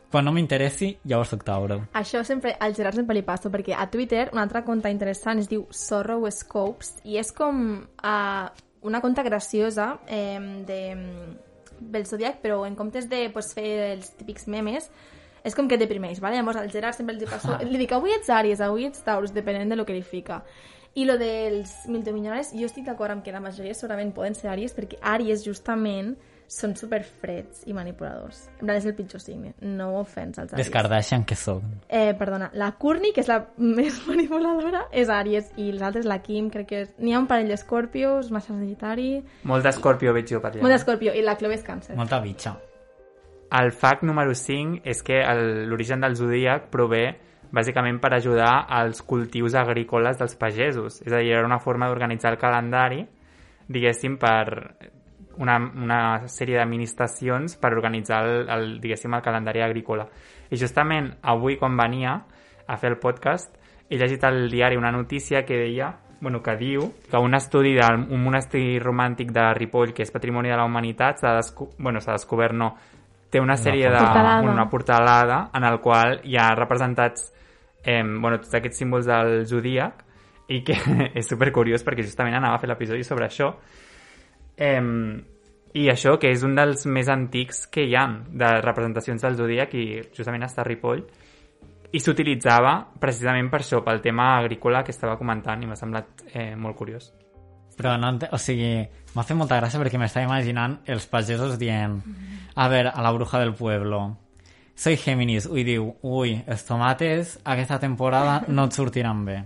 [0.09, 1.81] Quan no m'interessi, llavors sóc Tauro.
[1.93, 5.49] Això sempre, al Gerard sempre li passo, perquè a Twitter una altra conta interessant es
[5.49, 8.49] diu Sorrow Scopes i és com uh,
[8.81, 10.79] una conta graciosa eh, de,
[11.79, 14.89] del Zodiac, però en comptes de pues, fer els típics memes,
[15.43, 16.39] és com que et deprimeix, ¿vale?
[16.39, 19.71] Llavors al Gerard sempre li passo, li dic avui ets Àries, avui ets Taurus, depenent
[19.71, 20.41] de lo que li fica.
[20.97, 24.75] I lo dels multimilionaris, jo estic d'acord amb que la majoria segurament poden ser Àries,
[24.75, 26.15] perquè Àries justament
[26.49, 28.47] són super freds i manipuladors.
[28.57, 29.51] En plan, és el pitjor signe.
[29.61, 30.63] No ofens als Àries.
[30.65, 31.61] Les Kardashian que sóc.
[31.87, 33.37] Eh, perdona, la Courtney, que és la
[33.77, 36.89] més manipuladora, és Àries, i les altres, la Kim, crec que és...
[36.97, 39.11] N'hi ha un parell d'Escorpios, massa Sagitari...
[39.45, 40.63] Molt d'escorpió veig jo per allà.
[40.65, 41.95] Molt d'Escorpio, i la Chloe és Càncer.
[41.99, 42.55] Molta bitxa.
[43.61, 47.03] El fact número 5 és que el- l'origen del zodíac prové
[47.51, 50.99] bàsicament per ajudar als cultius agrícoles dels pagesos.
[51.05, 52.99] És a dir, era una forma d'organitzar el calendari,
[53.69, 54.75] diguéssim, per
[55.39, 60.05] una, una sèrie d'administracions per organitzar el, el, diguéssim, el calendari agrícola.
[60.51, 62.19] I justament avui, quan venia
[62.67, 63.55] a fer el podcast,
[63.89, 68.19] he llegit al diari una notícia que deia bueno, que diu que un estudi d'un
[68.19, 72.73] monestir romàntic de Ripoll, que és Patrimoni de la Humanitat, s'ha desco bueno, descobert, no,
[73.29, 73.97] té una sèrie de...
[73.97, 74.51] Portalada.
[74.51, 77.31] una portalada en el qual hi ha representats
[77.83, 80.03] eh, bueno, tots aquests símbols del zodíac
[80.49, 80.75] i que
[81.19, 83.53] és super curiós perquè justament anava a fer l'episodi sobre això
[84.59, 84.83] eh,
[85.79, 89.73] i això que és un dels més antics que hi han de representacions del zodíac
[89.77, 91.03] i justament està a Ripoll
[91.93, 96.53] i s'utilitzava precisament per això, pel tema agrícola que estava comentant i m'ha semblat eh,
[96.55, 97.11] molt curiós.
[97.79, 98.73] Però no, o sigui,
[99.15, 102.01] m'ha fet molta gràcia perquè m'estava imaginant els pagesos dient
[102.55, 104.03] a veure, a la bruja del pueblo
[104.79, 109.41] soy Géminis, ui diu ui, els tomates aquesta temporada no et sortiran bé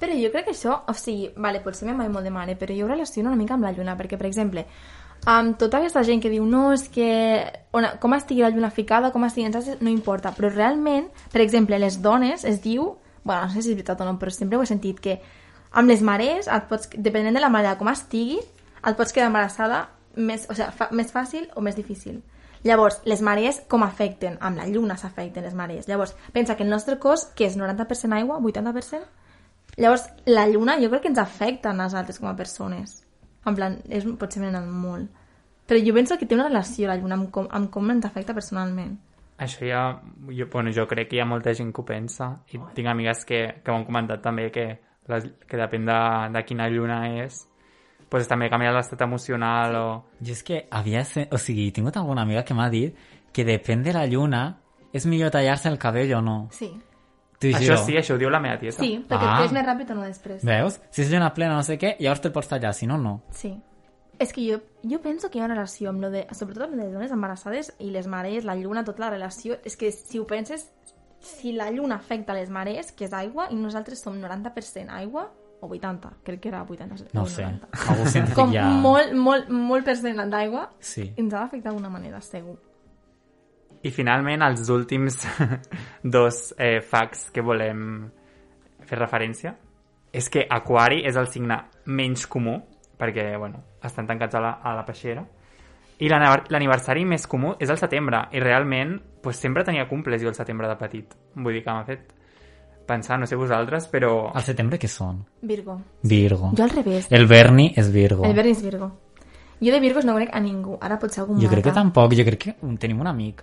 [0.00, 2.74] Però jo crec que això, o sigui, vale, potser me mai molt de mare, però
[2.76, 4.66] jo ho relaciono una mica amb la lluna, perquè, per exemple,
[5.24, 7.08] amb tota aquesta gent que diu no, és que
[7.72, 11.40] on, com estigui la lluna ficada, com estigui en saces, no importa, però realment, per
[11.40, 12.92] exemple, les dones es diu,
[13.24, 15.18] bueno, no sé si és veritat o no, però sempre ho he sentit, que
[15.72, 18.38] amb les marees, et pots, depenent de la marea com estigui,
[18.84, 22.20] et pots quedar embarassada més, o sigui, fa, més fàcil o més difícil.
[22.66, 24.38] Llavors, les marees com afecten?
[24.40, 25.86] Amb la lluna s'afecten les marees.
[25.88, 29.02] Llavors, pensa que el nostre cos, que és 90% aigua, 80%,
[29.76, 33.02] Llavors, la lluna jo crec que ens afecta a nosaltres com a persones.
[33.46, 35.10] En plan, és, potser m'he anat molt.
[35.66, 38.34] Però jo penso que té una relació la lluna amb com, amb com ens afecta
[38.34, 38.94] personalment.
[39.38, 39.82] Això ja...
[40.30, 43.24] Jo, bueno, jo crec que hi ha molta gent que ho pensa i tinc amigues
[43.28, 44.66] que, que m'han comentat també que,
[45.12, 45.98] les, que depèn de,
[46.32, 47.42] de quina lluna és
[48.08, 49.86] pues també canvia l'estat emocional o...
[50.22, 52.96] jo és que havia o sigui, he tingut alguna amiga que m'ha dit
[53.34, 54.42] que depèn de la lluna
[54.94, 56.70] és millor tallar-se el cabell o no Sí.
[57.38, 58.80] T'ho Això sí, això ho diu la meva tieta.
[58.80, 59.38] Sí, perquè Ah.
[59.40, 59.44] ah.
[59.44, 60.44] és més ràpid o no després.
[60.44, 60.80] veus?
[60.90, 63.54] si és lluna plena no sé què llavors te'l pots tallar, si no, no Sí.
[64.18, 66.76] És que jo, jo penso que hi ha una relació amb lo de, sobretot amb
[66.80, 70.26] les dones embarassades i les marees, la lluna, tota la relació, és que si ho
[70.26, 70.70] penses,
[71.20, 75.68] si la lluna afecta les marees, que és aigua, i nosaltres som 90% aigua, o
[75.68, 77.68] 80, crec que era 80, no sé, 90.
[77.90, 78.64] algú científic Com ja...
[78.68, 81.12] molt, molt, molt percent d'aigua, sí.
[81.16, 82.56] ens ha d'afectar d'alguna manera, segur.
[83.86, 85.20] I finalment, els últims
[86.02, 88.06] dos eh, facts que volem
[88.86, 89.54] fer referència
[90.16, 91.58] és que Aquari és el signe
[91.92, 92.54] menys comú,
[92.96, 95.22] perquè, bueno, estan tancats a la, a la peixera,
[96.00, 100.30] i l'aniver- l'aniversari més comú és el setembre, i realment pues, sempre tenia cumples jo
[100.32, 101.12] el setembre de petit.
[101.34, 102.14] Vull dir que m'ha fet
[102.86, 104.30] pensar, no sé vosaltres, però...
[104.32, 105.20] Al setembre què són?
[105.42, 105.76] Virgo.
[106.06, 106.52] Virgo.
[106.56, 107.08] Jo al revés.
[107.10, 108.24] El Berni és Virgo.
[108.24, 108.88] El Berni és Virgo.
[109.60, 110.78] Jo de Virgos no conec a ningú.
[110.80, 113.42] Ara potser algun Jo crec que tampoc, jo crec que tenim un amic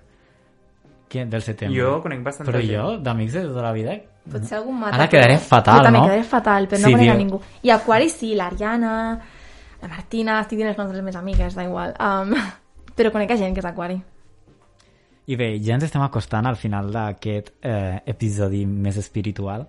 [1.13, 1.77] que del setembre.
[1.77, 2.73] Jo conec bastant Però gent.
[2.73, 4.95] jo, d'amics de tota la vida, Potser algun mata.
[4.95, 6.05] Ara quedaré fatal, jo també no?
[6.07, 7.19] quedaré fatal, però no Sí, conec a tio.
[7.19, 7.39] ningú.
[7.67, 8.93] I Aquari sí, l'Ariana,
[9.81, 11.91] la Martina, estic dient els noms de les meves amigues, da igual.
[11.99, 12.31] Um,
[12.95, 13.97] però conec a gent que és Aquari.
[15.27, 19.67] I bé, ja ens estem acostant al final d'aquest eh, episodi més espiritual,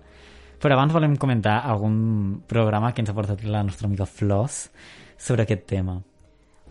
[0.59, 4.69] però abans volem comentar algun programa que ens ha portat la nostra amiga Flors
[5.17, 5.99] sobre aquest tema.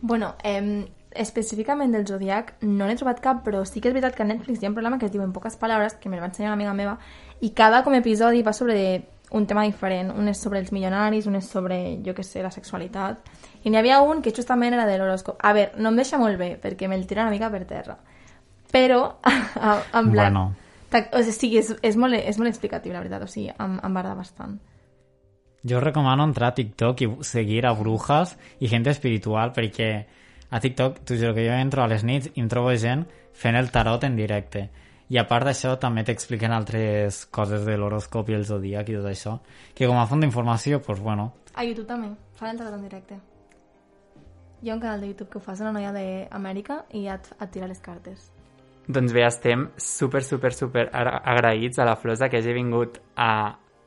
[0.01, 4.24] Bueno, eh, específicament del Zodiac no n'he trobat cap, però sí que és veritat que
[4.24, 6.27] a Netflix hi ha un programa que es diu En poques paraules, que me va
[6.31, 6.98] ensenyar una amiga meva,
[7.40, 10.12] i cada com episodi va sobre un tema diferent.
[10.14, 13.31] Un és sobre els milionaris, un és sobre, jo que sé, la sexualitat.
[13.64, 15.40] I n'hi havia un que justament era de l'horòscop.
[15.42, 17.98] A veure, no em deixa molt bé, perquè me'l tira una mica per terra.
[18.72, 19.00] Però,
[19.98, 20.14] en plan...
[20.14, 20.44] Bueno.
[20.94, 23.24] O sigui, és, és, molt, és molt explicatiu, la veritat.
[23.27, 24.61] O sigui, em, em va agradar bastant.
[25.66, 29.88] Jo recomano entrar a TikTok i seguir a brujas i gent espiritual perquè
[30.55, 33.59] a TikTok, t'ho juro que jo entro a les nits i em trobo gent fent
[33.59, 34.69] el tarot en directe.
[35.11, 39.11] I a part d'això també t'expliquen altres coses de l'horòscop i el zodíac i tot
[39.11, 39.35] això,
[39.75, 43.19] que com a font d'informació, doncs bueno, A YouTube també, fan el tarot en directe.
[44.62, 47.29] Hi ha un canal de YouTube que ho fa, és una noia d'Amèrica i et,
[47.37, 48.31] et tira les cartes.
[48.88, 53.29] Doncs bé, estem super, super, super agra- agraïts a la Flosa que hagi vingut a,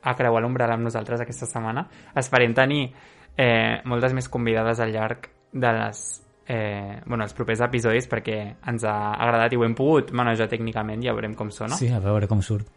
[0.02, 1.88] a creuar l'umbral amb nosaltres aquesta setmana.
[2.16, 2.84] Esperem tenir
[3.38, 6.04] eh, moltes més convidades al llarg de les,
[6.48, 8.38] eh, bueno, els propers episodis perquè
[8.72, 11.76] ens ha agradat i ho hem pogut manejar tècnicament, ja veurem com sona.
[11.76, 12.68] sí, a veure com surt.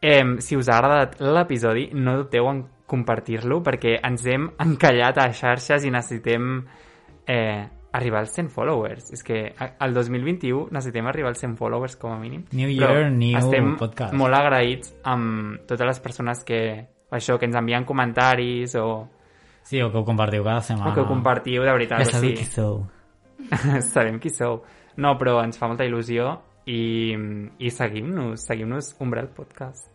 [0.00, 5.28] Eh, si us ha agradat l'episodi, no dubteu en compartir-lo perquè ens hem encallat a
[5.36, 6.56] xarxes i necessitem
[7.26, 9.10] eh, arribar als 100 followers.
[9.12, 12.46] És que al 2021 necessitem arribar als 100 followers com a mínim.
[12.52, 14.14] New Però year, new estem podcast.
[14.14, 16.60] molt agraïts amb totes les persones que,
[17.10, 18.88] això, que ens envien comentaris o,
[19.62, 20.90] Sí, o que ho compartiu cada setmana.
[20.90, 22.04] o que ho compartiu, de veritat.
[22.04, 22.86] Ja sabeu sigui, qui sou.
[23.94, 24.62] sabem qui sou.
[24.96, 26.34] No, però ens fa molta il·lusió
[26.66, 27.14] i,
[27.58, 29.88] i seguim-nos, seguim-nos Umbral Podcast.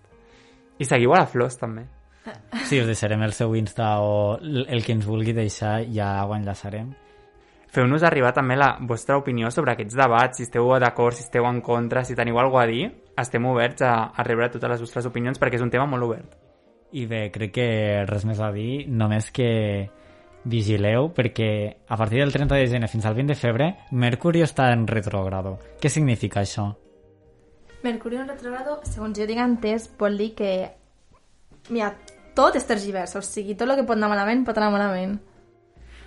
[0.80, 1.86] I seguiu a la Flors, també.
[2.66, 6.94] Sí, us deixarem el seu Insta o el que ens vulgui deixar, ja ho enllaçarem.
[7.76, 11.60] Feu-nos arribar també la vostra opinió sobre aquests debats, si esteu d'acord, si esteu en
[11.62, 12.86] contra, si teniu alguna a dir,
[13.20, 16.45] estem oberts a, a rebre totes les vostres opinions perquè és un tema molt obert.
[16.96, 17.68] I bé, crec que
[18.08, 19.50] res més a dir, només que
[20.46, 21.50] vigileu perquè
[21.90, 25.58] a partir del 30 de gener fins al 20 de febrer Mercuri està en retrogrado.
[25.82, 26.70] Què significa això?
[27.84, 30.52] Mercuri en retrogrado, segons jo tinc entès, vol dir que...
[31.74, 31.92] Mira,
[32.38, 35.18] tot és tergivers, o sigui, tot el que pot anar malament pot anar malament.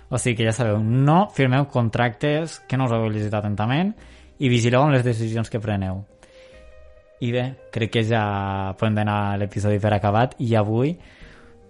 [0.09, 3.93] O sigui que ja sabeu, no firmeu contractes que no us heu llegit atentament
[4.39, 6.01] i vigileu amb les decisions que preneu.
[7.19, 10.93] I bé, crec que ja podem donar l'episodi per acabat i avui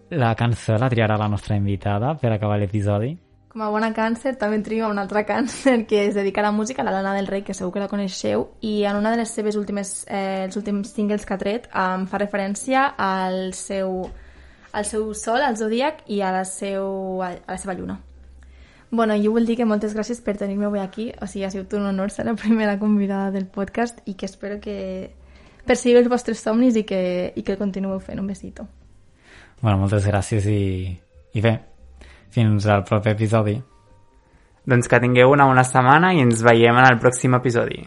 [0.10, 3.16] la cançó la triarà la nostra invitada per acabar l'episodi.
[3.50, 6.84] Com a bona càncer, també trio un altre càncer que es dedica a la música,
[6.86, 9.58] la Lana del Rei, que segur que la coneixeu, i en una de les seves
[9.58, 14.04] últimes, eh, els últims singles que ha tret em fa referència al seu,
[14.72, 17.98] al seu sol, al zodíac, i a la, seu, a la seva lluna.
[18.92, 21.74] Bueno, jo vull dir que moltes gràcies per tenir-me avui aquí, o sigui, ha sigut
[21.78, 24.78] un honor ser la primera convidada del podcast i que espero que
[25.68, 27.02] perseguiu els vostres somnis i que,
[27.36, 28.20] i que continueu fent.
[28.20, 28.68] Un besito.
[29.62, 30.96] Bueno, moltes gràcies i,
[31.36, 31.58] i bé,
[32.32, 33.58] fins al proper episodi.
[34.70, 37.82] Doncs que tingueu una bona setmana i ens veiem en el pròxim episodi.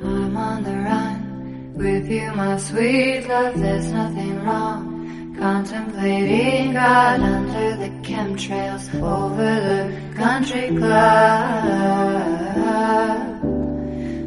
[0.00, 3.54] I'm on the run with you, my sweet love.
[3.60, 4.90] There's nothing wrong.
[5.38, 10.94] Contemplating God under the chemtrails over the country club.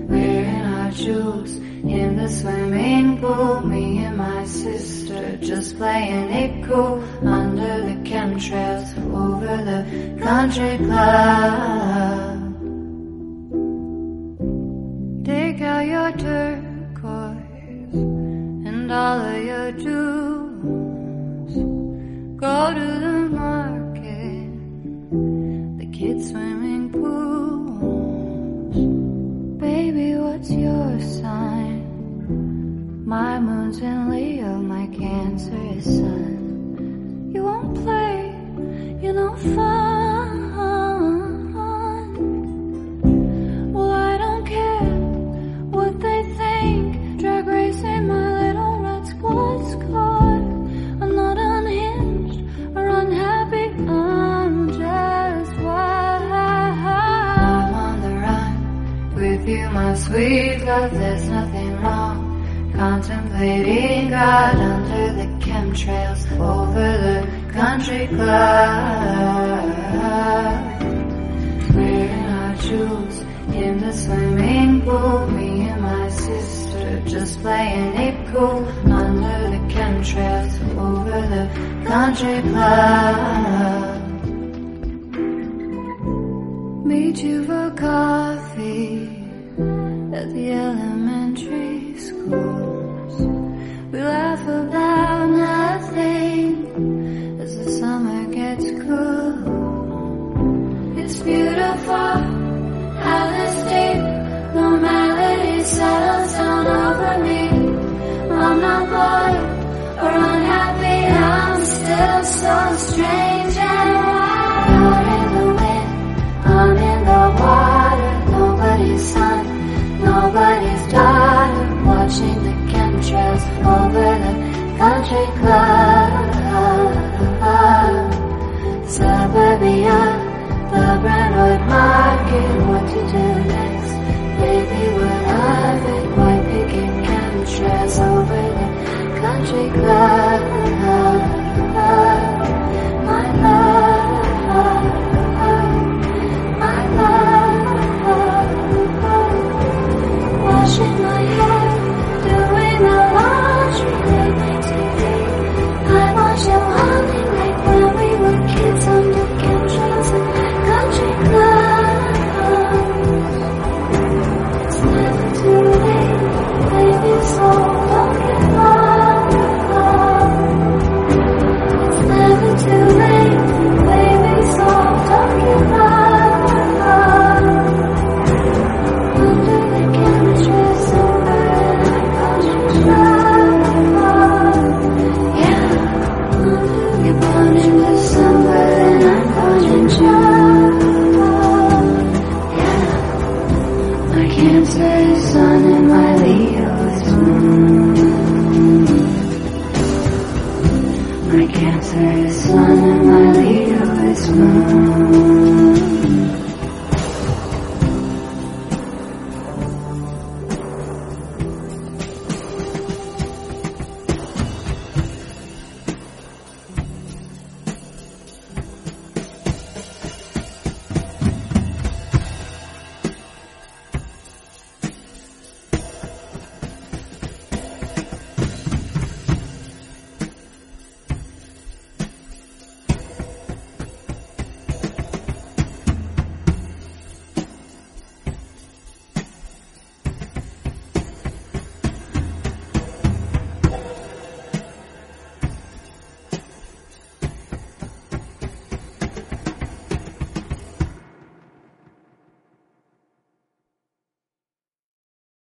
[0.09, 3.61] Wearing our jewels in the swimming pool.
[3.61, 9.85] Me and my sister just playing it cool under the chemtrails over the
[10.23, 12.47] country club.
[15.25, 21.53] Take out your turquoise and all of your jewels.
[22.37, 24.49] Go to the market,
[25.79, 28.75] the kids' swimming pools.
[29.59, 31.56] Baby, what's your sign?
[33.07, 37.31] My moon's in Leo, my Cancer is Sun.
[37.33, 38.35] You won't play,
[39.01, 39.96] you know fun.
[68.07, 69.83] take life.
[71.75, 73.19] Wearing our shoes
[73.53, 75.27] in the swimming pool.
[75.27, 78.67] Me and my sister just playing it cool.
[78.91, 81.49] Under the chemtrails, over the
[81.87, 83.26] country club.
[112.77, 113.36] strength.